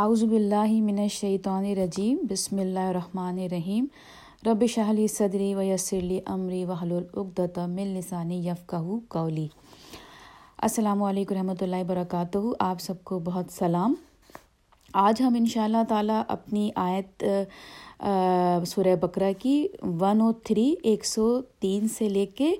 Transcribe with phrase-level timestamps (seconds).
[0.00, 3.86] اعوذ باللہ من الشیطان الرجیم، بسم اللہ الرحمن الرحیم۔
[4.46, 8.76] رب شہلی صدری و یسرلی عمری وحل العقدۃ من لسانی یفقہ
[9.08, 9.46] قولی۔
[10.58, 13.94] السلام علیکم رحمۃ اللہ وبرکاتہ۔ آپ سب کو بہت سلام۔
[14.94, 17.24] آج ہم ان شاء اللہ تعالیٰ اپنی آیت
[18.68, 19.66] سورہ بقرہ کی
[20.00, 22.52] ون او تھری، ایک سو تین سے لے کے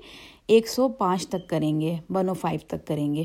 [0.47, 3.23] ایک سو پانچ تک کریں گے، ون او فائیو تک کریں گے۔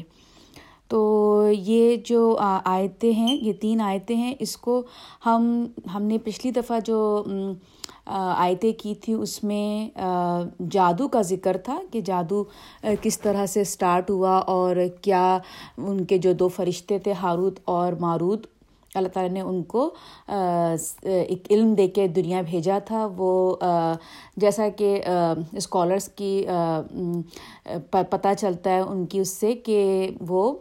[0.91, 4.83] تو یہ جو آیتیں ہیں، یہ تین آیتیں ہیں، اس کو
[5.27, 7.23] ہم ہم نے پچھلی دفعہ جو
[8.07, 9.89] آیتیں کی تھی، اس میں
[10.73, 12.43] جادو کا ذکر تھا کہ جادو
[13.03, 15.39] کس طرح سے اسٹارٹ ہوا اور کیا
[15.79, 18.47] ان کے جو دو فرشتے تھے، ہاروت اور ماروت،
[18.93, 19.89] اللہ تعالیٰ نے ان کو
[20.25, 23.57] ایک علم دے کے دنیا بھیجا تھا۔ وہ
[24.37, 25.01] جیسا کہ
[25.57, 26.45] اسکالرس کی
[27.91, 30.53] پتہ چلتا ہے ان کی اس سے کہ وہ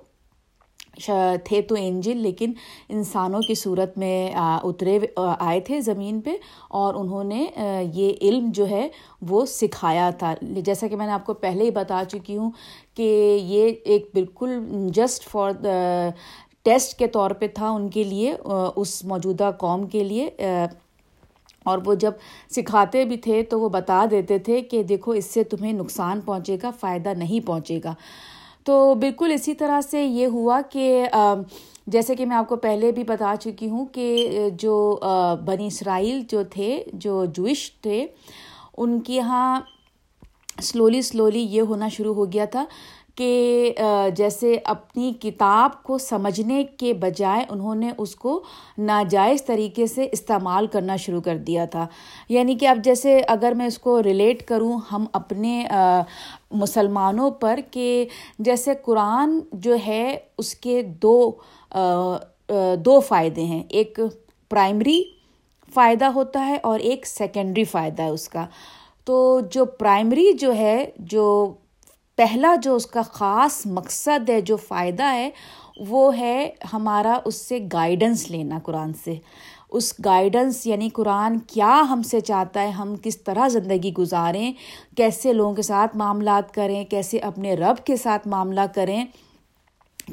[1.46, 2.52] تھے تو اینجل لیکن
[2.90, 6.32] انسانوں کی صورت میں اترے آئے تھے زمین پہ،
[6.70, 7.46] اور انہوں نے
[7.94, 8.88] یہ علم جو ہے
[9.30, 12.52] وہ سکھایا تھا۔ جیسا کہ میں نے آپ کو پہلے ہی بتا چکی ہوں
[12.96, 13.08] کہ
[13.44, 14.60] یہ ایک بالکل
[14.96, 15.52] جسٹ فار
[16.64, 18.36] ٹیسٹ کے طور پہ تھا ان کے لیے
[18.76, 20.30] اس موجودہ قوم کے لیے
[21.66, 22.12] اور وہ جب
[22.56, 26.58] سکھاتے بھی تھے تو وہ بتا دیتے تھے کہ دیکھو اس سے تمہیں نقصان پہنچے
[26.64, 27.94] گا، فائدہ نہیں پہنچے گا۔
[28.68, 31.06] تو بالکل اسی طرح سے یہ ہوا کہ
[31.88, 35.00] جیسے کہ میں آپ کو پہلے بھی بتا چکی ہوں کہ جو
[35.46, 38.06] بنی اسرائیل جو تھے، جو جوئش تھے،
[38.78, 39.60] ان کے یہاں
[40.62, 42.66] سلولی سلولی یہ ہونا شروع ہو گیا تھا۔
[43.18, 43.74] کہ
[44.16, 48.44] جیسے اپنی کتاب کو سمجھنے کے بجائے انہوں نے اس کو
[48.78, 51.88] ناجائز طریقے سے استعمال کرنا شروع کر دیا تھا۔
[52.30, 55.68] یعنی کہ اب جیسے اگر میں اس کو ریلیٹ کروں ہم اپنے
[56.52, 58.06] مسلمانوں پر کہ
[58.40, 61.32] جیسے قرآن جو ہے اس کے دو
[62.86, 64.00] دو فائدے ہیں۔ ایک
[64.50, 65.04] پرائمری
[65.74, 68.46] فائدہ ہوتا ہے اور ایک سیکنڈری فائدہ ہے اس کا۔
[69.06, 71.54] تو جو پرائمری جو ہے، جو
[72.18, 75.30] پہلا جو اس کا خاص مقصد ہے، جو فائدہ ہے،
[75.88, 79.16] وہ ہے ہمارا اس سے گائیڈنس لینا قرآن سے۔
[79.70, 84.52] اس گائیڈنس یعنی قرآن کیا ہم سے چاہتا ہے، ہم کس طرح زندگی گزاریں،
[84.98, 89.06] کیسے لوگوں کے ساتھ معاملات کریں، کیسے اپنے رب کے ساتھ معاملہ کریں،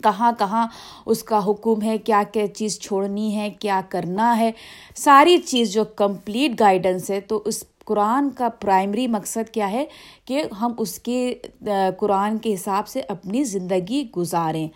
[0.03, 0.67] کہاں کہاں
[1.07, 4.51] اس کا حکم ہے، کیا کیا چیز چھوڑنی ہے، کیا کرنا ہے۔
[4.97, 9.85] ساری چیز جو کمپلیٹ گائیڈنس ہے، تو اس قرآن کا پرائمری مقصد کیا ہے
[10.25, 11.35] کہ ہم اس کے
[11.99, 14.69] قرآن کے حساب سے اپنی زندگی گزاریں۔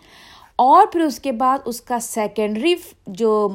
[0.55, 2.75] اور پھر اس کے بعد اس کا سیکنڈری
[3.07, 3.49] جو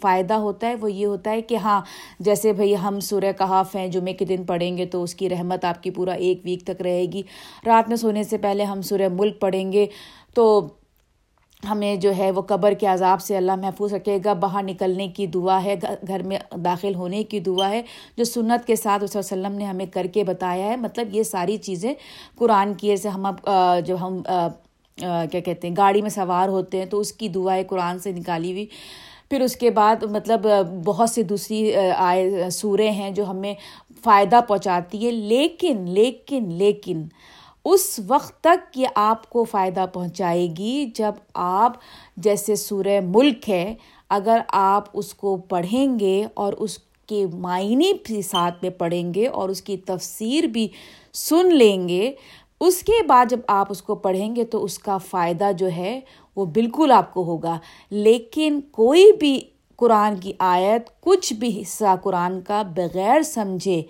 [0.00, 1.80] فائدہ ہوتا ہے وہ یہ ہوتا ہے کہ ہاں
[2.20, 5.64] جیسے بھائی ہم سورہ کہاف ہیں، جمعے کے دن پڑھیں گے تو اس کی رحمت
[5.64, 7.22] آپ کی پورا ایک ویک تک رہے گی۔
[7.66, 9.86] رات میں سونے سے پہلے ہم سورہ ملک پڑھیں گے
[10.34, 10.60] تو
[11.62, 15.26] ہمیں جو ہے وہ قبر کے عذاب سے اللہ محفوظ رکھے گا، باہر نکلنے کی
[15.26, 15.74] دعا ہے،
[16.08, 17.82] گھر میں داخل ہونے کی دعا ہے،
[18.16, 21.56] جو سنت کے ساتھ اس وسلم نے ہمیں کر کے بتایا ہے۔ مطلب یہ ساری
[21.56, 21.92] چیزیں
[22.38, 23.48] قرآن کی ایسے ہم اب
[23.86, 24.20] جو ہم
[24.98, 28.52] کیا کہتے ہیں، گاڑی میں سوار ہوتے ہیں تو اس کی دعائیں قرآن سے نکالی
[28.52, 28.66] ہوئی۔
[29.30, 30.46] پھر اس کے بعد مطلب
[30.84, 33.54] بہت سی دوسری آئے سوریں ہیں جو ہمیں
[34.04, 37.02] فائدہ پہنچاتی ہے۔ لیکن لیکن لیکن
[37.64, 41.72] اس وقت تک یہ آپ کو فائدہ پہنچائے گی جب آپ،
[42.16, 43.74] جیسے سورہ ملک ہے،
[44.08, 49.26] اگر آپ اس کو پڑھیں گے اور اس کے معنی بھی ساتھ میں پڑھیں گے
[49.26, 50.68] اور اس کی تفسیر بھی
[51.14, 52.12] سن لیں گے،
[52.60, 56.00] اس کے بعد جب آپ اس کو پڑھیں گے تو اس کا فائدہ جو ہے
[56.36, 57.58] وہ بالکل آپ کو ہوگا۔
[57.90, 59.40] لیکن کوئی بھی
[59.80, 63.80] قرآن کی آیت کچھ بھی حصہ قرآن کا بغیر سمجھے،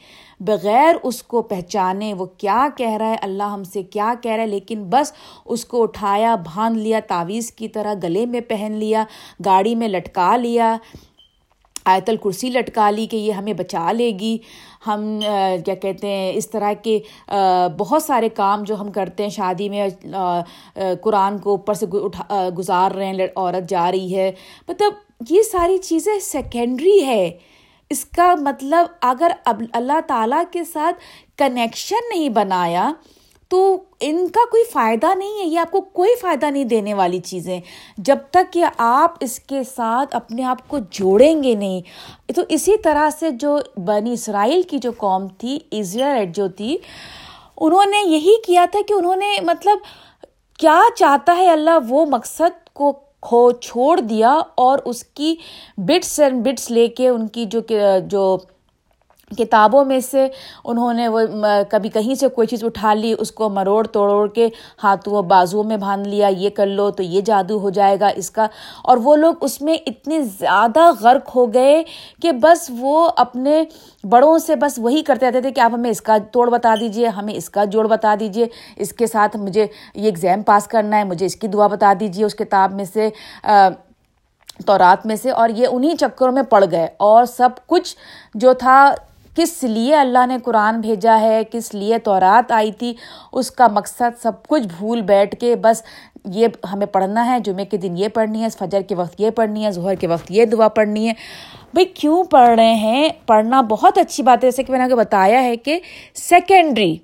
[0.41, 4.43] بغیر اس کو پہچانے وہ کیا کہہ رہا ہے، اللہ ہم سے کیا کہہ رہا
[4.43, 5.12] ہے، لیکن بس
[5.47, 9.05] اس کو اٹھایا، باندھ لیا، تعویذ کی طرح گلے میں پہن لیا،
[9.45, 10.77] گاڑی میں لٹکا لیا،
[11.87, 14.37] آیت الکرسی لٹکا لی کہ یہ ہمیں بچا لے گی۔
[14.87, 15.05] ہم
[15.65, 16.99] کیا کہتے ہیں، اس طرح کے
[17.78, 19.89] بہت سارے کام جو ہم کرتے ہیں شادی میں
[21.03, 24.31] قرآن کو اوپر سے اٹھا گزار رہے ہیں عورت جا رہی ہے۔
[24.69, 24.93] مطلب
[25.29, 27.31] یہ ساری چیزیں سیکنڈری ہے۔
[27.91, 30.97] اس کا مطلب اگر اب اللہ تعالیٰ کے ساتھ
[31.39, 32.93] کنیکشن نہیں بنایا،
[33.49, 37.19] تو ان کا کوئی فائدہ نہیں ہے۔ یہ آپ کو کوئی فائدہ نہیں دینے والی
[37.19, 37.61] چیزیں۔
[37.99, 41.81] جب تک کہ آپ اس کے ساتھ اپنے آپ کو جوڑیں گے نہیں۔
[42.33, 46.77] تو اسی طرح سے جو بنی اسرائیل کی جو قوم تھی ایٹ جو تھی،
[47.57, 49.78] انہوں نے یہی کیا تھا کہ انہوں نے مطلب
[50.59, 55.34] کیا چاہتا ہے اللہ وہ مقصد کو کھو چھوڑ دیا اور اس کی
[55.78, 57.61] بٹس اینڈ بٹس لے کے ان کی جو
[58.07, 58.37] جو
[59.38, 60.27] کتابوں میں سے
[60.65, 61.21] انہوں نے وہ
[61.71, 64.48] کبھی کہیں سے کوئی چیز اٹھا لی، اس کو مروڑ توڑوڑ کے
[64.82, 68.30] ہاتھوں بازوؤں میں باندھ لیا، یہ کر لو تو یہ جادو ہو جائے گا، اس
[68.30, 68.47] کا۔
[68.84, 71.82] اور وہ لوگ اس میں اتنے زیادہ غرق ہو گئے
[72.22, 73.62] کہ بس وہ اپنے
[74.10, 77.09] بڑوں سے بس وہی کرتے رہتے تھے کہ آپ ہمیں اس کا توڑ بتا دیجیے
[77.09, 78.47] ہمیں اس کا جوڑ بتا دیجیے
[78.77, 82.24] اس کے ساتھ مجھے یہ ایگزام پاس کرنا ہے، مجھے اس کی دعا بتا دیجیے
[82.24, 83.09] اس کتاب میں سے
[84.66, 87.97] تو رات میں سے۔ اور یہ انہیں چکروں میں پڑ گئے۔ اور سب کچھ
[88.34, 88.94] جو تھا
[89.36, 92.94] کس لیے اللہ نے قرآن بھیجا ہے، کس لیے تورات آئی تھی،
[93.32, 95.82] اس کا مقصد سب کچھ بھول بیٹھ کے بس
[96.24, 99.65] یہ ہمیں پڑھنا ہے جمعے کے دن یہ پڑھنی ہے، فجر کے وقت یہ پڑھنی
[99.65, 101.12] ہے، ظہر کے وقت یہ دعا پڑھنی ہے۔
[101.74, 105.42] بھائی، کیوں پڑھ رہے ہیں؟ پڑھنا بہت اچھی بات ہے۔ جیسے کہ میں نے بتایا
[105.42, 105.80] ہے کہ
[106.15, 106.97] سیکنڈری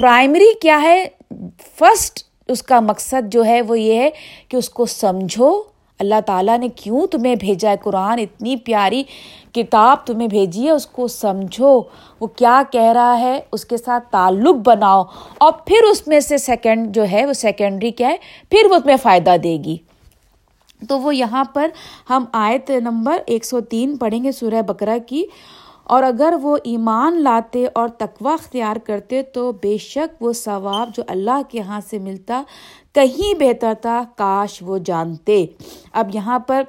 [0.00, 1.04] پرائمری کیا ہے؟
[1.78, 4.10] فرسٹ اس کا مقصد جو ہے وہ یہ ہے
[4.48, 5.71] کہ اس کو سمجھو۔
[6.02, 9.02] اللہ تعالیٰ نے کیوں تمہیں بھیجا ہے؟ قرآن اتنی پیاری
[9.52, 11.80] کتاب تمہیں بھیجی ہے، اس کو سمجھو۔
[12.20, 15.02] وہ کیا کہہ رہا ہے؟ اس کے ساتھ تعلق بناؤ۔
[15.38, 18.16] اور پھر اس میں سے سیکنڈ جو ہے، وہ سیکنڈری کیا ہے؟
[18.50, 19.76] پھر وہ تمہیں فائدہ دے گی۔
[20.88, 21.68] تو وہ یہاں پر
[22.10, 25.24] ہم آیت نمبر ایک سو تین پڑھیں گے سورہ بکرا کی۔
[25.84, 31.02] اور اگر وہ ایمان لاتے اور تقوی اختیار کرتے تو بے شک وہ ثواب جو
[31.08, 32.42] اللہ کے ہاں سے ملتا
[32.94, 35.46] کہیں بہتر تھا، کاش وہ جانتے۔
[35.92, 36.62] اب یہاں پر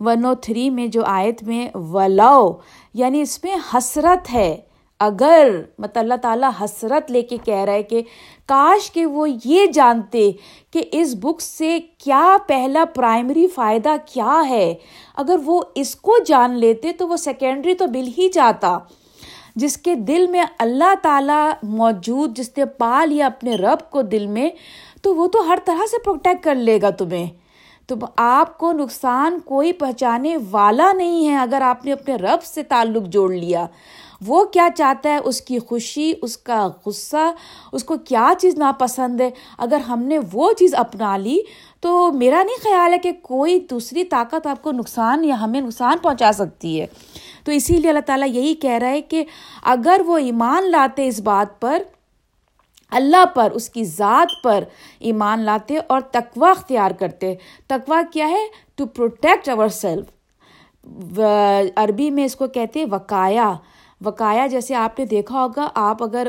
[0.00, 2.52] ون او تھری میں جو آیت میں ولاؤ
[2.94, 4.56] یعنی اس میں حسرت ہے۔
[5.00, 8.02] اگر مطلب اللہ تعالیٰ حسرت لے کے کہہ رہا ہے کہ
[8.46, 10.30] کاش کہ وہ یہ جانتے
[10.70, 14.74] کہ اس بک سے کیا پہلا پرائمری فائدہ کیا ہے۔
[15.16, 18.78] اگر وہ اس کو جان لیتے تو وہ سیکنڈری تو بل ہی جاتا۔
[19.56, 24.26] جس کے دل میں اللہ تعالیٰ موجود، جس نے پا لیا اپنے رب کو دل
[24.26, 24.50] میں،
[25.02, 27.26] تو وہ تو ہر طرح سے پروٹیکٹ کر لے گا تمہیں۔
[27.86, 32.62] تو آپ کو نقصان کوئی پہچانے والا نہیں ہے اگر آپ نے اپنے رب سے
[32.62, 33.66] تعلق جوڑ لیا۔
[34.26, 37.30] وہ کیا چاہتا ہے؟ اس کی خوشی، اس کا غصہ،
[37.72, 41.38] اس کو کیا چیز ناپسند ہے؟ اگر ہم نے وہ چیز اپنا لی
[41.80, 45.98] تو میرا نہیں خیال ہے کہ کوئی دوسری طاقت آپ کو نقصان یا ہمیں نقصان
[46.02, 46.86] پہنچا سکتی ہے۔
[47.44, 49.24] تو اسی لیے اللہ تعالیٰ یہی کہہ رہا ہے کہ
[49.62, 51.82] اگر وہ ایمان لاتے اس بات پر،
[52.90, 54.64] اللہ پر، اس کی ذات پر
[54.98, 57.34] ایمان لاتے اور تقوا اختیار کرتے۔
[57.66, 60.06] تقوا کیا ہے؟ ٹو پروٹیکٹ اوور سیلف
[61.76, 63.52] عربی میں اس کو کہتے وقایا
[64.00, 66.28] وقایا جیسے آپ نے دیکھا ہوگا، آپ اگر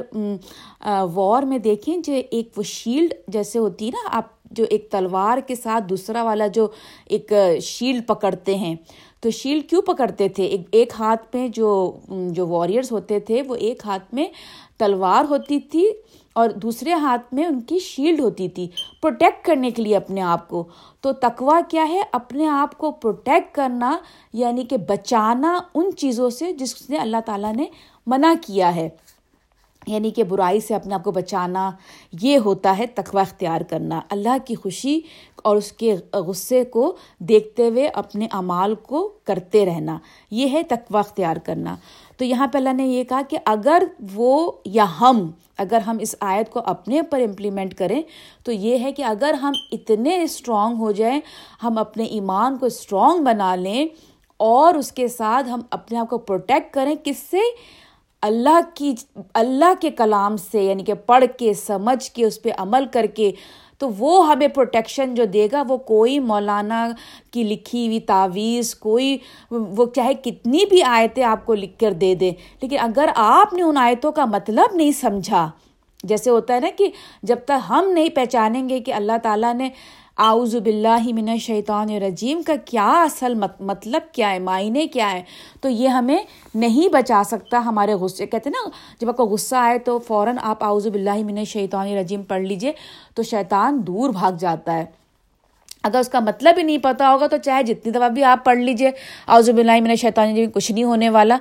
[1.14, 5.38] وار میں دیکھیں جو ایک وہ شیلڈ جیسے ہوتی ہے نا، آپ جو ایک تلوار
[5.48, 6.68] کے ساتھ دوسرا والا جو
[7.06, 8.76] ایک شیلڈ پکڑتے ہیں،
[9.22, 11.70] تو شیلڈ کیوں پکڑتے تھے؟ ایک ایک ہاتھ میں جو
[12.32, 14.28] جو واریئرس ہوتے تھے، وہ ایک ہاتھ میں
[14.78, 15.86] تلوار ہوتی تھی
[16.36, 18.68] اور دوسرے ہاتھ میں ان کی شیلڈ ہوتی تھی۔
[19.02, 20.68] پروٹیکٹ کرنے کے لیے اپنے آپ کو۔
[21.02, 23.98] تو تقوا کیا ہے؟ اپنے آپ کو پروٹیکٹ کرنا
[24.34, 27.66] یعنی کہ بچانا ان چیزوں سے جس نے اللہ تعالیٰ نے
[28.08, 28.90] منع کیا ہے۔
[29.88, 31.72] یعنی کہ برائی سے اپنے آپ کو بچانا،
[32.22, 35.00] یہ ہوتا ہے تقوی اختیار کرنا۔ اللہ کی خوشی
[35.44, 39.98] اور اس کے غصے کو دیکھتے ہوئے اپنے اعمال کو کرتے رہنا،
[40.32, 41.76] یہ ہے تقوی اختیار کرنا۔
[42.18, 43.84] تو یہاں پہ اللہ نے یہ کہا کہ اگر
[44.14, 48.02] وہ یا ہم، اگر ہم اس آیت کو اپنے اوپر امپلیمنٹ کریں،
[48.44, 51.20] تو یہ ہے کہ اگر ہم اتنے اسٹرانگ ہو جائیں،
[51.64, 53.86] ہم اپنے ایمان کو اسٹرانگ بنا لیں
[54.38, 57.38] اور اس کے ساتھ ہم اپنے آپ کو پروٹیکٹ کریں، کس سے؟
[58.24, 58.94] اللہ کی
[59.34, 63.32] اللہ کے کلام سے یعنی کہ پڑھ کے، سمجھ کے، اس پہ عمل کر کے،
[63.78, 66.88] تو وہ ہمیں پروٹیکشن جو دے گا، وہ کوئی مولانا
[67.32, 69.18] کی لکھی ہوئی تعویذ، کوئی
[69.52, 72.32] وہ چاہے کتنی بھی آیتیں آپ کو لکھ کر دے دیں
[72.62, 75.50] لیکن اگر آپ نے ان آیتوں کا مطلب نہیں سمجھا
[76.08, 76.90] جیسے ہوتا ہے نا کہ
[77.24, 79.70] جب تک ہم نہیں پہچانیں گے کہ اللہ تعالیٰ نے
[80.18, 85.22] آؤز باللہ من الشیطان رجیم کا کیا اصل مطلب کیا ہے، معنی کیا ہے،
[85.62, 86.18] تو یہ ہمیں
[86.56, 88.70] نہیں بچا سکتا ہمارے غصے۔ کہتے ہیں نا،
[89.00, 92.72] جب آپ کو غصہ آئے تو فوراً آپ آؤز باللہ من الشیطان رجیم پڑھ لیجیے،
[93.16, 94.86] تو شیطان دور بھاگ جاتا ہے۔
[95.84, 98.58] اگر اس کا مطلب ہی نہیں پتا ہوگا تو چاہے جتنی دفعہ بھی آپ پڑھ
[98.58, 98.92] لیجیے
[99.28, 101.38] آؤز باللہ من الشیطان رجیم کچھ نہیں ہونے والا۔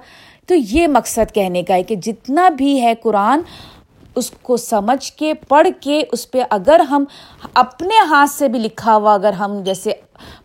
[0.48, 3.42] تو یہ مقصد کہنے کا ہے کہ جتنا بھی ہے قرآن
[4.14, 7.04] اس کو سمجھ کے، پڑھ کے اس پہ اگر ہم
[7.54, 9.92] اپنے ہاتھ سے بھی لکھا ہوا اگر ہم جیسے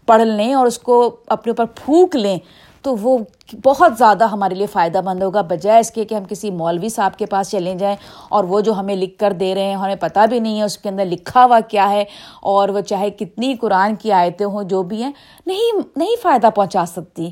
[0.06, 2.38] پڑھ لیں اور اس کو اپنے اوپر پھونک لیں،
[2.82, 3.18] تو وہ
[3.66, 7.18] بہت زیادہ ہمارے لیے فائدہ مند ہوگا۔ بجائے اس کے کہ ہم کسی مولوی صاحب
[7.18, 7.96] کے پاس چلے جائیں
[8.30, 10.78] اور وہ جو ہمیں لکھ کر دے رہے ہیں، ہمیں پتہ بھی نہیں ہے اس
[10.78, 12.04] کے اندر لکھا ہوا کیا ہے
[12.42, 15.12] اور وہ چاہے کتنی قرآن کی آیتیں ہوں، جو بھی ہیں،
[15.46, 17.30] نہیں نہیں فائدہ پہنچا سکتی۔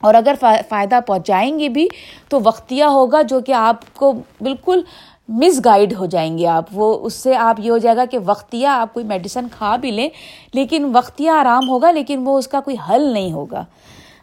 [0.00, 0.34] اور اگر
[0.68, 1.88] فائدہ پہنچائیں گے بھی
[2.28, 4.82] تو وقتیہ ہوگا جو کہ آپ کو بالکل
[5.28, 8.18] مس گائڈ ہو جائیں گے آپ۔ وہ اس سے آپ یہ ہو جائے گا کہ
[8.26, 10.08] وقتیہ آپ کوئی میڈیسن کھا بھی لیں،
[10.52, 13.64] لیکن وقتیہ آرام ہوگا، لیکن وہ اس کا کوئی حل نہیں ہوگا۔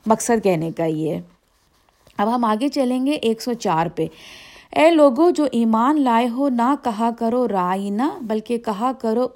[0.06, 1.18] مقصد کہنے کا یہ۔
[2.18, 4.08] اب ہم آگے چلیں گے ایک سو چار پہ۔
[4.76, 9.28] اے لوگوں جو ایمان لائے ہو، نہ کہا کرو رائنا، بلکہ کہا کرو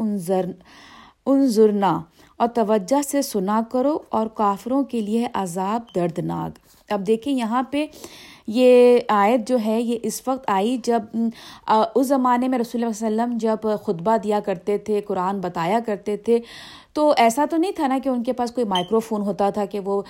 [1.25, 1.99] ان ضرنا
[2.37, 6.59] اور توجہ سے سنا کرو، اور کافروں کے لیے عذاب دردناک۔
[6.91, 7.85] اب دیکھیں یہاں پہ
[8.47, 11.15] یہ آیت جو ہے، یہ اس وقت آئی جب
[11.67, 16.17] اس زمانے میں رسول اللہ علیہ وسلم جب خطبہ دیا کرتے تھے، قرآن بتایا کرتے
[16.17, 16.39] تھے،
[16.93, 19.65] تو ایسا تو نہیں تھا نا کہ ان کے پاس کوئی مائکرو فون ہوتا تھا
[19.65, 20.01] کہ وہ،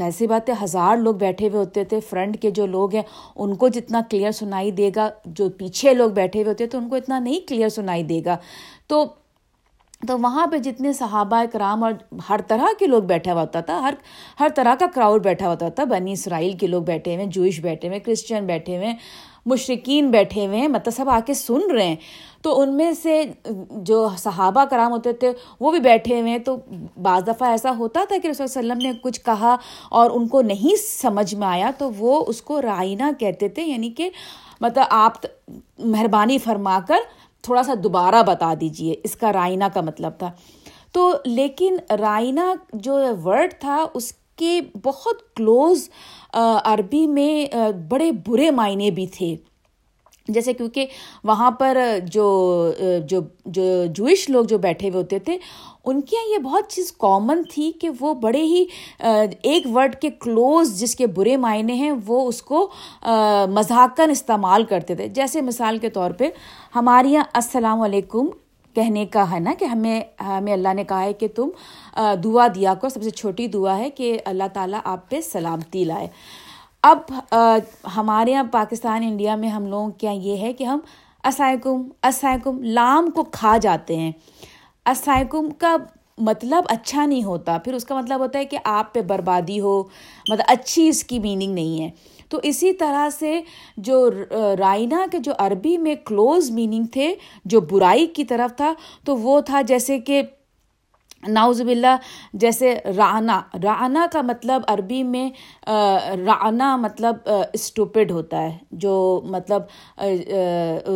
[0.00, 3.02] ایسی بات ہے، ہزار لوگ بیٹھے ہوئے ہوتے تھے، فرنٹ کے جو لوگ ہیں،
[3.36, 6.88] ان کو جتنا کلیئر سنائی دے گا، جو پیچھے لوگ بیٹھے ہوئے ہوتے تو ان
[6.88, 8.36] کو اتنا نہیں کلیئر سنائی دے گا۔
[8.88, 9.04] تو
[10.08, 11.92] تو وہاں پہ جتنے صحابہ کرام اور
[12.28, 13.94] ہر طرح کے لوگ بیٹھا ہوا ہوتا تھا، ہر
[14.40, 17.88] ہر طرح کا کراؤڈ بیٹھا ہوتا تھا۔ بنی اسرائیل کے لوگ بیٹھے ہوئے جوئش بیٹھے
[17.88, 18.92] ہوئے کرسچن بیٹھے ہوئے
[19.46, 21.96] مشرقین بیٹھے ہوئے ہیں مطلب سب آ کے سن رہے ہیں۔
[22.42, 23.22] تو ان میں سے
[23.70, 26.56] جو صحابہ کرام ہوتے تھے، وہ بھی بیٹھے ہوئے۔ ہیں تو
[27.02, 29.56] بعض دفعہ ایسا ہوتا تھا کہ رسول وسلم نے کچھ کہا
[29.90, 33.90] اور ان کو نہیں سمجھ میں آیا، تو وہ اس کو رائنا کہتے تھے۔ یعنی
[33.90, 34.10] کہ
[34.60, 35.12] مطلب آپ
[35.78, 36.96] مہربانی فرما کر
[37.42, 40.30] تھوڑا سا دوبارہ بتا دیجیے اس کا رائنا کا مطلب تھا۔
[40.92, 45.88] تو لیکن رائنا جو ورڈ تھا، اس کے بہت کلوز
[46.32, 47.54] عربی میں
[47.88, 49.34] بڑے برے معنی بھی تھے۔
[50.28, 50.86] جیسے کیونکہ
[51.24, 51.78] وہاں پر
[52.12, 52.26] جو
[53.08, 53.62] جو جو
[53.94, 55.36] جوئش لوگ جو بیٹھے ہوئے ہوتے تھے،
[55.84, 58.64] ان کے یہاں یہ بہت چیز کامن تھی کہ وہ بڑے ہی،
[59.00, 62.68] ایک ورڈ کے کلوز جس کے برے معنی ہیں، وہ اس کو
[63.54, 66.28] مذاکن استعمال کرتے تھے۔ جیسے مثال کے طور پہ،
[66.74, 68.28] ہمارے یہاں السلام علیکم
[68.74, 71.48] کہنے کا ہے نا کہ ہمیں ہمیں اللہ نے کہا ہے کہ تم
[72.24, 76.06] دعا دیا کرو۔ سب سے چھوٹی دعا ہے کہ اللہ تعالیٰ آپ پہ سلامتی لائے۔
[76.82, 76.98] اب
[77.96, 80.78] ہمارے یہاں پاکستان، انڈیا میں ہم لوگوں کیا یہ ہے کہ ہم
[81.24, 84.12] اسائکم اسائکم لام کو کھا جاتے ہیں۔
[84.86, 85.76] اسائکم کا
[86.18, 89.82] مطلب اچھا نہیں ہوتا، پھر اس کا مطلب ہوتا ہے کہ آپ پہ بربادی ہو
[90.28, 91.90] مطلب اچھی اس کی میننگ نہیں ہے۔
[92.28, 93.40] تو اسی طرح سے
[93.76, 94.10] جو
[94.58, 98.72] رائنا کے جو عربی میں کلوز میننگ تھے، جو برائی کی طرف تھا،
[99.04, 100.22] تو وہ تھا جیسے کہ
[101.22, 101.96] ناؤز باللہ،
[102.34, 105.28] جیسے رانا رانا کا مطلب عربی میں
[106.26, 109.62] رانا مطلب اسٹوپڈ ہوتا ہے، جو مطلب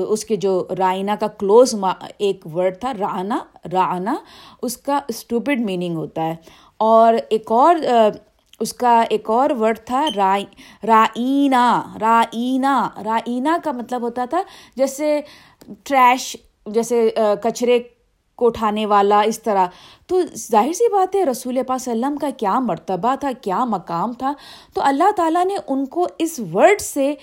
[0.09, 1.75] اس کے جو رائنا کا کلوز
[2.19, 3.39] ایک ورڈ تھا رانا
[3.73, 4.15] رانا
[4.63, 6.35] اس کا اسٹوپڈ میننگ ہوتا ہے۔
[6.81, 7.75] اور ایک اور
[8.61, 10.45] اس کا ایک اور ورڈ تھا، رائی
[10.87, 14.43] رائنا رائنا رائنا کا مطلب ہوتا تھا،
[14.77, 15.21] جیسے
[15.83, 17.09] ٹریش جیسے
[17.43, 17.79] کچرے
[18.39, 19.67] کو اٹھانے والا، اس طرح۔
[20.15, 24.33] تو ظاہر سی بات ہے، رسول پاک وسلم کا کیا مرتبہ تھا، کیا مقام تھا؟
[24.75, 27.15] تو اللہ تعالیٰ نے ان کو اس ورڈ سے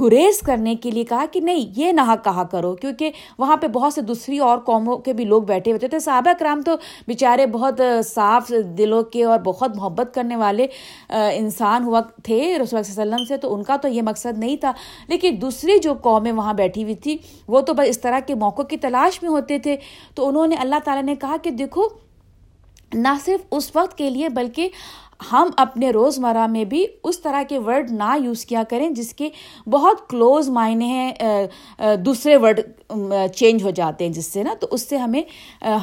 [0.00, 3.92] گریز کرنے کے لیے کہا کہ نہیں، یہ نہ کہا کرو، کیونکہ وہاں پہ بہت
[3.92, 6.76] سے دوسری اور قوموں کے بھی لوگ بیٹھے ہوتے تھے۔ صحابہ کرام تو
[7.06, 10.66] بیچارے بہت صاف دلوں کے اور بہت محبت کرنے والے
[11.08, 14.56] انسان ہوا تھے رسول اللہ علیہ وسلم سے، تو ان کا تو یہ مقصد نہیں
[14.56, 14.72] تھا۔
[15.08, 17.16] لیکن دوسری جو قومیں وہاں بیٹھی ہوئی تھی،
[17.48, 19.76] وہ تو بس اس طرح کے موقع کی تلاش میں ہوتے تھے۔
[20.14, 22.07] تو انہوں نے اللہ تعالیٰ نے کہا کہ دیکھو
[22.94, 24.68] نہ صرف اس وقت کے لیے بلکہ
[25.32, 29.14] ہم اپنے روز مرہ میں بھی اس طرح کے ورڈ نہ یوز کیا کریں جس
[29.14, 29.28] کے
[29.66, 31.12] بہت کلوز معنی ہیں
[31.96, 32.60] دوسرے ورڈ
[33.34, 35.22] چینج ہو جاتے ہیں جس سے نا، تو اس سے ہمیں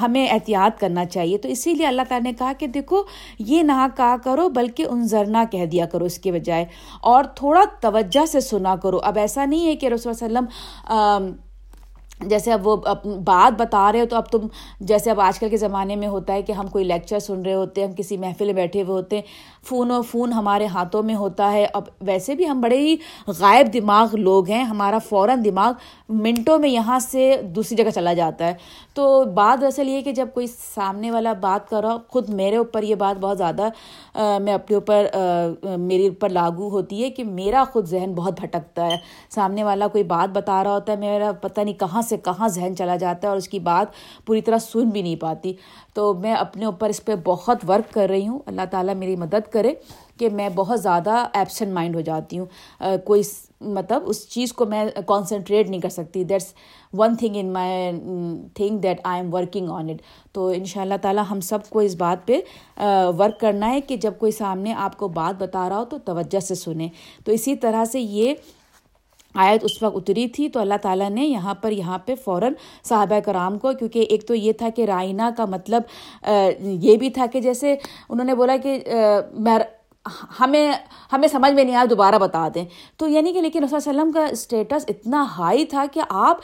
[0.01, 3.03] ہمیں احتیاط کرنا چاہیے۔ تو اسی لیے اللہ تعالیٰ نے کہا کہ دیکھو،
[3.39, 6.65] یہ نہ کہا کرو، بلکہ ان ذرنا کہہ دیا کرو اس کے بجائے۔
[7.01, 10.45] اور تھوڑا توجہ سے سنا کرو۔ اب ایسا نہیں ہے کہ رسول وسلم
[12.21, 12.75] جیسے اب وہ
[13.25, 14.47] بات بتا رہے ہو تو اب تم
[14.79, 17.53] جیسے اب آج کل کے زمانے میں ہوتا ہے کہ ہم کوئی لیکچر سن رہے
[17.53, 19.23] ہوتے ہیں، ہم کسی محفل میں بیٹھے ہوئے ہوتے ہیں
[19.65, 22.95] فون و فون ہمارے ہاتھوں میں ہوتا ہے۔ اب ویسے بھی ہم بڑے ہی
[23.39, 25.73] غائب دماغ لوگ ہیں، ہمارا فوراً دماغ
[26.09, 28.53] منٹوں میں یہاں سے دوسری جگہ چلا جاتا ہے۔
[28.93, 32.83] تو بات اصل یہ کہ جب کوئی سامنے والا بات کر رہا خود میرے اوپر
[32.83, 33.69] یہ بات بہت زیادہ
[34.41, 35.05] میں اپنے اوپر
[35.77, 38.97] میرے اوپر لاگو ہوتی ہے کہ میرا خود ذہن بہت بھٹکتا ہے۔
[39.29, 42.75] سامنے والا کوئی بات بتا رہا ہوتا ہے، میرا پتہ نہیں کہاں سے کہاں ذہن
[42.75, 43.87] چلا جاتا ہے اور اس کی بات
[44.25, 45.53] پوری طرح سن بھی نہیں پاتی۔
[45.93, 49.51] تو میں اپنے اوپر اس پہ بہت ورک کر رہی ہوں۔ اللہ تعالیٰ میری مدد
[49.55, 49.73] کرے
[50.19, 52.45] کہ میں بہت زیادہ ایبسنٹ مائنڈ ہو جاتی ہوں۔
[53.05, 53.21] کوئی
[53.61, 56.53] مطلب اس چیز کو میں کانسنٹریٹ نہیں کر سکتی۔ That's
[56.93, 57.91] one thing in my
[58.53, 60.01] thing that I am working on it
[60.33, 62.39] تو ان شاء اللہ تعالیٰ ہم سب کو اس بات پہ
[63.19, 66.39] ورک کرنا ہے کہ جب کوئی سامنے آپ کو بات بتا رہا ہو تو توجہ
[66.39, 66.89] سے سنیں۔
[67.25, 68.33] تو اسی طرح سے یہ
[69.35, 73.19] آیت اس وقت اتری تھی تو اللہ تعالیٰ نے یہاں پر یہاں پہ فوراً صحابہ
[73.19, 75.81] کرام کو، کیونکہ ایک تو یہ تھا کہ رائنا کا مطلب
[76.83, 77.75] یہ بھی تھا کہ جیسے
[78.09, 78.79] انہوں نے بولا کہ
[80.39, 80.71] ہمیں
[81.13, 82.65] ہمیں سمجھ میں نہیں آیا، دوبارہ بتا دیں۔
[82.97, 86.37] تو یعنی کہ لیکن رسول وسلم کا اسٹیٹس اتنا ہائی تھا کہ آپ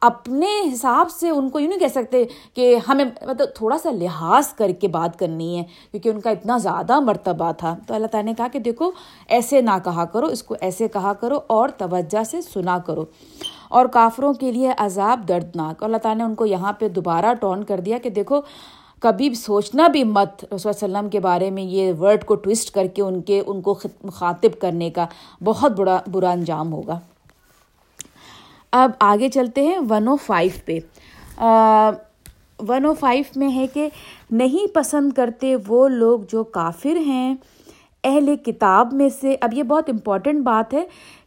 [0.00, 4.48] اپنے حساب سے ان کو یوں نہیں کہہ سکتے کہ ہمیں مطلب تھوڑا سا لحاظ
[4.48, 8.30] کر کے بات کرنی ہے، کیونکہ ان کا اتنا زیادہ مرتبہ تھا۔ تو اللہ تعالیٰ
[8.30, 8.90] نے کہا کہ دیکھو،
[9.28, 13.04] ایسے نہ کہا کرو، اس کو ایسے کہا کرو اور توجہ سے سنا کرو۔
[13.68, 17.64] اور کافروں کے لیے عذاب دردناک۔ اللہ تعالیٰ نے ان کو یہاں پہ دوبارہ ٹون
[17.64, 18.40] کر دیا کہ دیکھو
[19.04, 23.02] کبھی سوچنا بھی مت رسول وسلم کے بارے میں یہ ورڈ کو ٹوسٹ کر کے
[23.02, 25.06] ان کے، ان کو مخاطب کرنے کا
[25.44, 26.98] بہت بڑا، برا انجام ہوگا۔
[28.72, 30.78] اب آگے چلتے ہیں ون او فائیو پہ۔
[32.68, 33.88] ون او فائیو میں ہے کہ
[34.30, 37.34] نہیں پسند کرتے وہ لوگ جو کافر ہیں،
[38.04, 40.84] اہل کتاب میں سے۔ اب یہ بہت امپورٹنٹ بات ہے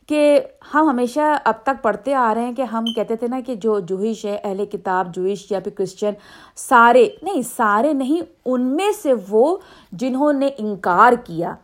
[0.08, 0.40] کہ
[0.74, 3.80] ہم ہمیشہ اب تک پڑھتے آ رہے ہیں کہ ہم کہتے تھے نا کہ جو
[3.80, 6.12] جوہش ہے، اہل کتاب جوہش یا پھر کرسچن،
[6.56, 9.58] سارے، نہیں سارے نہیں، ان میں سے وہ
[9.92, 11.56] جنہوں نے انکار کیا۔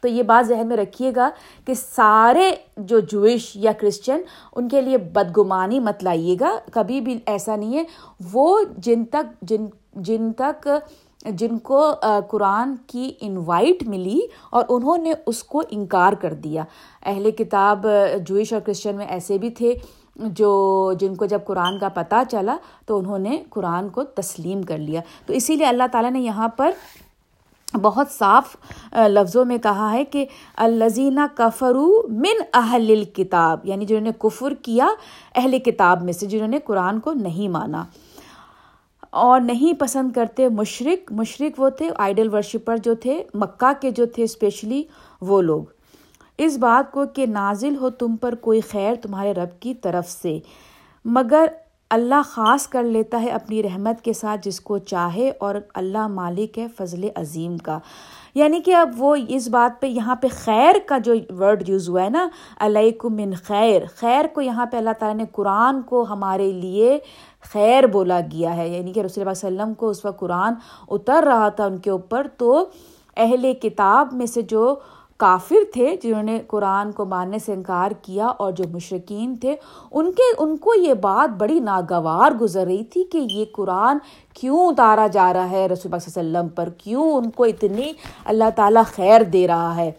[0.00, 1.30] تو یہ بات ذہن میں رکھیے گا
[1.64, 4.20] کہ سارے جو جوئش یا کرسچن،
[4.56, 7.84] ان کے لیے بدگمانی مت لائیے گا۔ کبھی بھی ایسا نہیں ہے۔
[8.32, 10.68] وہ جن تک، جن جن تک
[11.24, 11.94] جن کو
[12.28, 16.64] قرآن کی انوائٹ ملی اور انہوں نے اس کو انکار کر دیا۔
[17.02, 17.86] اہل کتاب
[18.26, 19.74] جوئش اور کرسچن میں ایسے بھی تھے
[20.16, 24.78] جو، جن کو جب قرآن کا پتہ چلا تو انہوں نے قرآن کو تسلیم کر
[24.78, 26.70] لیا۔ تو اسی لیے اللہ تعالیٰ نے یہاں پر
[27.82, 28.56] بہت صاف
[29.08, 30.24] لفظوں میں کہا ہے کہ
[30.56, 34.86] الزینہ کفرو من اہل الکتاب یعنی جنہوں نے کفر کیا
[35.34, 37.84] اہل کتاب میں سے، جنہوں نے قرآن کو نہیں مانا۔
[39.10, 44.06] اور نہیں پسند کرتے مشرق مشرق وہ تھے آئیڈل ورشپر جو تھے، مکہ کے جو
[44.06, 44.82] تھے اسپیشلی
[45.20, 45.62] وہ لوگ۔
[46.38, 50.38] اس بات کو کہ نازل ہو تم پر کوئی خیر تمہارے رب کی طرف سے،
[51.04, 51.46] مگر
[51.90, 56.58] اللہ خاص کر لیتا ہے اپنی رحمت کے ساتھ جس کو چاہے اور اللہ مالک
[56.58, 57.78] ہے فضل عظیم کا۔
[58.34, 62.04] یعنی کہ اب وہ اس بات پہ یہاں پہ خیر کا جو ورڈ یوز ہوا
[62.04, 66.52] ہے نا، علیکم من خیر خیر کو یہاں پہ اللہ تعالیٰ نے قرآن کو ہمارے
[66.52, 66.98] لیے
[67.42, 70.54] خیر بولا گیا ہے۔ یعنی کہ رسول اللہ علیہ وسلم کو اس وقت قرآن
[70.88, 72.64] اتر رہا تھا ان کے اوپر، تو
[73.16, 74.74] اہل کتاب میں سے جو
[75.16, 79.56] کافر تھے، جنہوں نے قرآن کو ماننے سے انکار کیا اور جو مشرقین تھے،
[79.90, 83.98] ان کے، ان کو یہ بات بڑی ناگوار گزر رہی تھی کہ یہ قرآن
[84.34, 87.92] کیوں اتارا جا رہا ہے رسول اللہ علیہ وسلم پر؟ کیوں ان کو اتنی
[88.24, 89.90] اللہ تعالیٰ خیر دے رہا ہے؟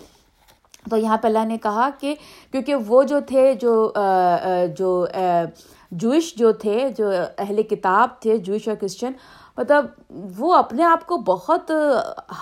[0.90, 2.16] تو یہاں پہ اللہ نے کہا کہ
[2.52, 3.92] کیونکہ وہ جو تھے، جو
[4.78, 5.06] جو
[5.92, 9.12] جوئش جو تھے، جو اہل کتاب تھے جوئش اور کرسچن
[9.58, 9.86] مطلب
[10.38, 11.72] وہ اپنے آپ کو بہت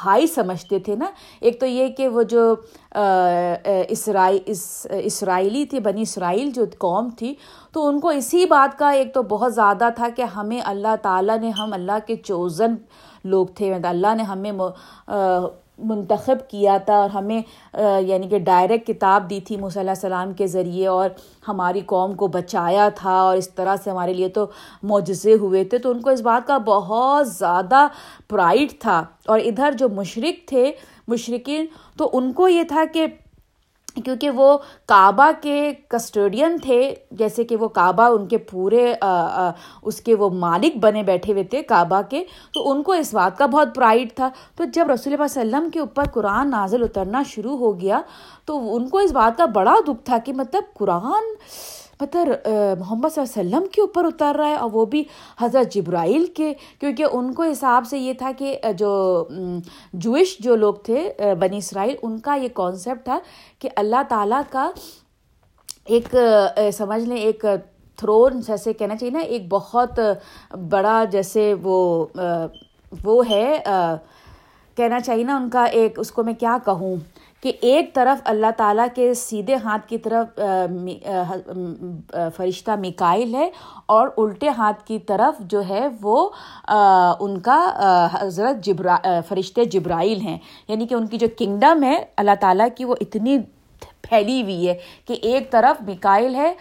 [0.05, 1.05] ہائی سمجھتے تھے نا۔
[1.41, 2.53] ایک تو یہ کہ وہ جو
[3.89, 7.33] اسرائی اسرائیلی تھی، بنی اسرائیل جو قوم تھی،
[7.73, 11.38] تو ان کو اسی بات کا ایک تو بہت زیادہ تھا کہ ہمیں اللہ تعالیٰ
[11.39, 12.75] نے، ہم اللہ کے چوزن
[13.23, 14.51] لوگ تھے، اللہ نے ہمیں
[15.83, 17.41] منتخب کیا تھا اور ہمیں
[17.99, 21.09] یعنی کہ ڈائریکٹ کتاب دی تھی موسیٰ علیہ السلام کے ذریعے اور
[21.47, 24.45] ہماری قوم کو بچایا تھا اور اس طرح سے ہمارے لیے تو
[24.83, 27.87] معجزے ہوئے تھے۔ تو ان کو اس بات کا بہت زیادہ
[28.27, 30.71] پرائڈ تھا۔ اور ادھر جو مشرق تھے
[31.07, 31.65] مشرقین
[31.97, 33.05] تو ان کو یہ تھا کہ
[33.95, 38.93] کیونکہ وہ کعبہ کے کسٹوڈین تھے، جیسے کہ وہ کعبہ ان کے پورے
[39.84, 42.23] اس کے وہ مالک بنے بیٹھے ہوئے تھے کعبہ کے،
[42.54, 45.69] تو ان کو اس بات کا بہت پرائڈ تھا۔ تو جب رسول اللہ علیہ وسلم
[45.73, 48.02] کے اوپر قرآن نازل اترنا شروع ہو گیا،
[48.45, 51.34] تو ان کو اس بات کا بڑا دکھ تھا کہ مطلب قرآن
[52.01, 52.27] مطلب
[52.79, 55.03] محمد صلی اللہ علیہ وسلم کے اوپر اتر رہا ہے اور وہ بھی
[55.39, 58.91] حضرت جبرائیل کے، کیونکہ ان کو حساب سے یہ تھا کہ جو
[59.93, 63.19] جوئش جو لوگ تھے بنی اسرائیل، ان کا یہ کانسیپٹ تھا
[63.59, 64.69] کہ اللہ تعالیٰ کا
[65.85, 66.15] ایک
[66.77, 67.45] سمجھ لیں، ایک
[67.97, 69.99] تھرون جیسے کہنا چاہیے نا، ایک بہت
[70.69, 72.05] بڑا جیسے وہ
[73.03, 73.55] وہ ہے
[74.77, 76.95] کہنا چاہیے نا ان کا ایک، اس کو میں کیا کہوں؟
[77.43, 80.39] کہ ایک طرف اللہ تعالیٰ کے سیدھے ہاتھ کی طرف
[82.36, 83.49] فرشتہ مکائل ہے،
[83.86, 86.30] اور الٹے ہاتھ کی طرف جو ہے وہ
[87.19, 87.60] ان کا
[88.13, 88.97] حضرت جبرا
[89.28, 93.38] فرشتے جبرائیل ہیں۔ یعنی کہ ان کی جو کنگڈم ہے، اللہ تعالیٰ کی وہ اتنی
[94.09, 96.53] پھیلی ہوئی ہے کہ ایک طرف مکائل ہے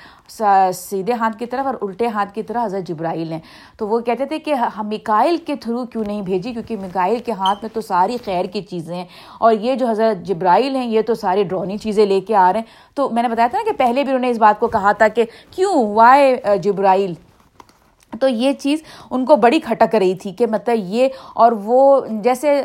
[0.75, 3.41] سیدھے ہاتھ کی طرف اور الٹے ہاتھ کی طرف حضرت جبرائیل ہیں۔
[3.77, 7.33] تو وہ کہتے تھے کہ ہم مکائل کے تھرو کیوں نہیں بھیجی؟ کیونکہ مکائل کے
[7.33, 9.05] ہاتھ میں تو ساری خیر کی چیزیں ہیں۔
[9.41, 12.61] اور یہ جو حضرت جبرائیل ہیں، یہ تو ساری ڈرونی چیزیں لے کے آ رہے
[12.61, 14.67] ہیں۔ تو میں نے بتایا تھا نا کہ پہلے بھی انہوں نے اس بات کو
[14.67, 17.15] کہا تھا کہ کیوں؟ وائے uh, جبرائیل؟
[18.13, 22.61] تو یہ چیز ان کو بڑی کھٹک رہی تھی کہ مطلب یہ اور وہ جیسے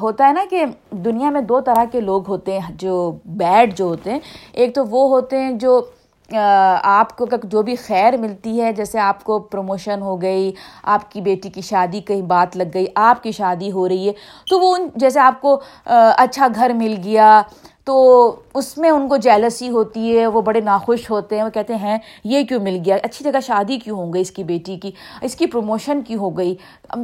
[0.00, 0.64] ہوتا ہے نا کہ
[1.04, 4.20] دنیا میں دو طرح کے لوگ ہوتے ہیں، جو بیڈ جو ہوتے ہیں،
[4.52, 5.80] ایک تو وہ ہوتے ہیں جو
[6.28, 10.50] آپ کو جو بھی خیر ملتی ہے، جیسے آپ کو پروموشن ہو گئی،
[10.82, 14.12] آپ کی بیٹی کی شادی کہیں بات لگ گئی، آپ کی شادی ہو رہی ہے،
[14.50, 17.40] تو وہ جیسے آپ کو اچھا گھر مل گیا
[17.84, 21.74] تو اس میں ان کو جیلسی ہوتی ہے، وہ بڑے ناخوش ہوتے ہیں، وہ کہتے
[21.74, 24.90] ہیں، یہ کیوں مل گیا؟ اچھی جگہ شادی کیوں ہو گئی اس کی بیٹی کی؟
[25.22, 26.54] اس کی پروموشن کیوں ہو گئی؟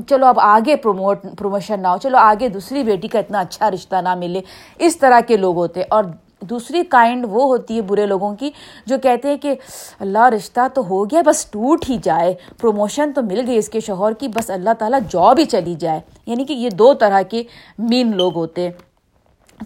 [0.09, 3.97] چلو اب آگے پروموٹ پروموشن نہ ہو، چلو آگے دوسری بیٹی کا اتنا اچھا رشتہ
[3.97, 4.41] نہ ملے۔
[4.79, 6.05] اس طرح کے لوگ ہوتے اور
[6.41, 8.51] دوسری کائنڈ وہ ہوتی ہے برے لوگوں کی،
[8.87, 9.55] جو کہتے ہیں کہ
[10.01, 13.81] اللہ رشتہ تو ہو گیا، بس ٹوٹ ہی جائے۔ پروموشن تو مل گئی اس کے
[13.81, 17.43] شوہر کی، بس اللہ تعالیٰ جاب ہی چلی جائے۔ یعنی کہ یہ دو طرح کے
[17.79, 18.90] مین لوگ ہوتے ہیں۔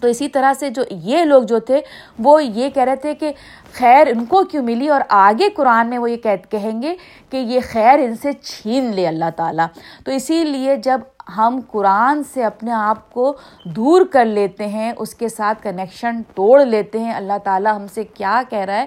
[0.01, 1.81] تو اسی طرح سے جو یہ لوگ جو تھے،
[2.19, 3.31] وہ یہ کہہ رہے تھے کہ
[3.73, 6.95] خیر ان کو کیوں ملی اور آگے قرآن میں وہ یہ کہیں گے
[7.29, 9.67] کہ یہ خیر ان سے چھین لے اللہ تعالیٰ۔
[10.05, 11.01] تو اسی لیے جب
[11.37, 16.65] ہم قرآن سے اپنے آپ کو دور کر لیتے ہیں، اس کے ساتھ کنیکشن توڑ
[16.65, 18.85] لیتے ہیں، اللہ تعالیٰ ہم سے کیا کہہ رہا ہے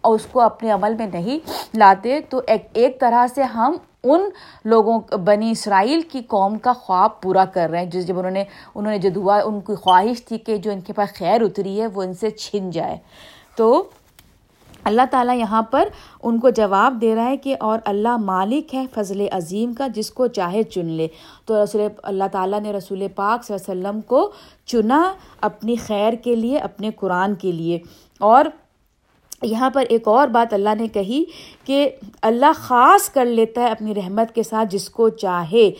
[0.00, 1.38] اور اس کو اپنے عمل میں نہیں
[1.78, 3.72] لاتے۔ تو ایک ایک طرح سے ہم
[4.04, 4.20] ان
[4.64, 8.44] لوگوں، بنی اسرائیل کی قوم کا خواب پورا کر رہے ہیں۔ جس جب انہوں نے
[8.74, 11.80] انہوں نے جو دعا، ان کی خواہش تھی کہ جو ان کے پاس خیر اتری
[11.80, 12.96] ہے، وہ ان سے چھن جائے۔
[13.56, 13.84] تو
[14.84, 15.88] اللہ تعالیٰ یہاں پر
[16.22, 20.10] ان کو جواب دے رہا ہے کہ اور اللہ مالک ہے فضل عظیم کا، جس
[20.10, 21.08] کو چاہے چن لے۔
[21.44, 24.32] تو رسول اللہ تعالیٰ نے رسول پاک صلی اللہ علیہ وسلم کو
[24.66, 27.78] چنا اپنی خیر کے لیے، اپنے قرآن کے لیے۔
[28.20, 28.44] اور
[29.42, 31.24] یہاں پر ایک اور بات اللہ نے کہی
[31.64, 31.90] کہ
[32.22, 35.70] اللہ خاص کر لیتا ہے اپنی رحمت کے ساتھ جس کو چاہے۔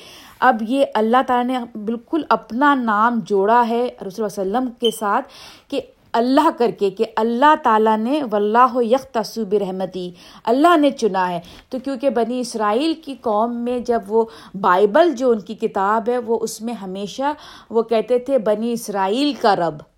[0.40, 5.29] اب یہ اللہ تعالیٰ نے بالکل اپنا نام جوڑا ہے رسول وسلم کے ساتھ
[5.70, 5.81] کہ
[6.12, 10.11] اللہ کر کے کہ اللہ تعالیٰ نے واللہ یک تصوب رحمتی
[10.44, 14.25] اللہ نے چنا ہے۔ تو کیونکہ بنی اسرائیل کی قوم میں جب وہ
[14.61, 17.33] بائبل جو ان کی کتاب ہے وہ اس میں ہمیشہ
[17.70, 19.91] وہ کہتے تھے بنی اسرائیل کا رب۔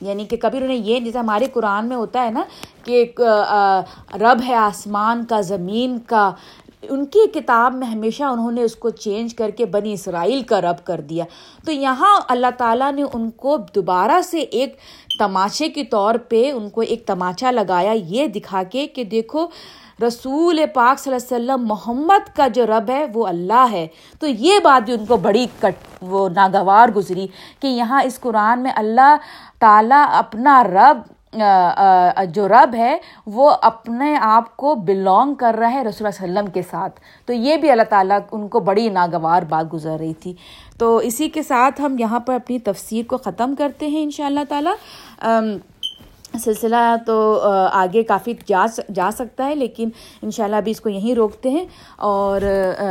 [0.00, 2.42] یعنی کہ کبھی انہوں نے یہ جیسے ہمارے قرآن میں ہوتا ہے نا
[2.84, 3.04] کہ
[4.14, 6.30] رب ہے آسمان کا، زمین کا۔
[6.82, 10.60] ان کی کتاب میں ہمیشہ انہوں نے اس کو چینج کر کے بنی اسرائیل کا
[10.60, 11.24] رب کر دیا۔
[11.64, 14.76] تو یہاں اللہ تعالیٰ نے ان کو دوبارہ سے ایک
[15.18, 19.46] تماشے کے طور پہ ان کو ایک تماچا لگایا، یہ دکھا کے کہ دیکھو
[20.02, 23.86] رسول پاک صلی اللہ علیہ وسلم محمد کا جو رب ہے وہ اللہ ہے۔
[24.20, 27.26] تو یہ بات بھی ان کو بڑی کٹ، وہ ناگوار گزری
[27.60, 29.16] کہ یہاں اس قرآن میں اللہ
[29.60, 31.12] تعالیٰ اپنا رب
[32.34, 36.50] جو رب ہے وہ اپنے آپ کو بلونگ کر رہا ہے رسول اللہ علیہ وسلم
[36.52, 40.34] کے ساتھ۔ تو یہ بھی اللہ تعالیٰ ان کو بڑی ناگوار بات گزر رہی تھی۔
[40.78, 44.26] تو اسی کے ساتھ ہم یہاں پر اپنی تفسیر کو ختم کرتے ہیں ان شاء
[44.26, 44.74] اللہ تعالیٰ
[46.40, 47.40] سلسلہ تو
[47.72, 49.88] آگے کافی جا جا سکتا ہے، لیکن
[50.22, 51.64] ان شاء اللہ ابھی اس کو یہیں روکتے ہیں۔
[51.96, 52.40] اور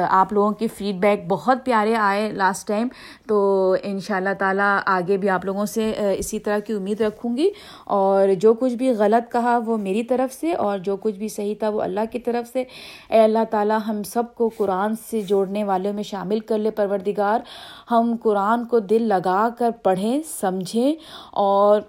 [0.09, 2.87] آپ لوگوں کی فیڈ بیک بہت پیارے آئے لاسٹ ٹائم
[3.27, 7.37] تو ان شاء اللہ تعالیٰ آگے بھی آپ لوگوں سے اسی طرح کی امید رکھوں
[7.37, 7.49] گی۔
[7.85, 11.55] اور جو کچھ بھی غلط کہا وہ میری طرف سے، اور جو کچھ بھی صحیح
[11.59, 12.63] تھا وہ اللہ کی طرف سے۔
[13.09, 17.39] اے اللہ تعالیٰ، ہم سب کو قرآن سے جوڑنے والوں میں شامل کر لے پروردگار۔
[17.91, 20.93] ہم قرآن کو دل لگا کر پڑھیں، سمجھیں۔
[21.31, 21.81] اور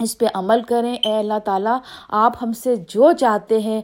[0.00, 3.80] اس پہ عمل کریں۔ اے اللہ تعالیٰ، آپ ہم سے جو چاہتے ہیں،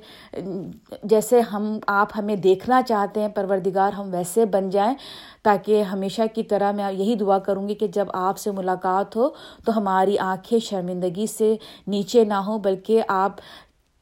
[1.02, 4.94] جیسے ہم، آپ ہمیں دیکھنا چاہتے ہیں، پروردگار ہم ویسے بن جائیں۔
[5.42, 9.28] تاکہ ہمیشہ کی طرح میں یہی دعا کروں گی کہ جب آپ سے ملاقات ہو
[9.64, 13.32] تو ہماری آنکھیں شرمندگی سے نیچے نہ ہوں، بلکہ آپ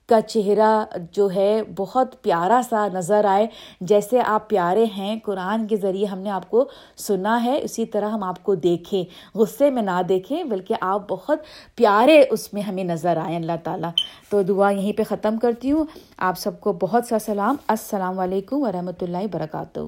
[0.06, 3.46] کا چہرہ جو ہے بہت پیارا سا نظر آئے۔
[3.80, 6.64] جیسے آپ پیارے ہیں، قرآن کے ذریعے ہم نے آپ کو
[6.96, 11.38] سنا ہے، اسی طرح ہم آپ کو دیکھیں۔ غصے میں نہ دیکھیں، بلکہ آپ بہت
[11.74, 13.90] پیارے اس میں ہمیں نظر آئیں اللہ تعالیٰ۔
[14.30, 15.84] تو دعا یہیں پہ ختم کرتی ہوں۔
[16.16, 19.80] آپ سب کو بہت سا سلام۔ السلام علیکم ورحمۃ اللہ وبرکاتہ۔